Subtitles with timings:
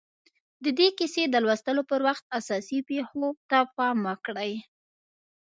[0.63, 4.53] د دې کیسې د لوستلو پر وخت اساسي پېښو ته پام وکړئ